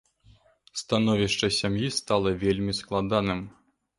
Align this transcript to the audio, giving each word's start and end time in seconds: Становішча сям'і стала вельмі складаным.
Становішча 0.81 1.49
сям'і 1.59 1.89
стала 1.99 2.29
вельмі 2.47 2.73
складаным. 2.81 3.47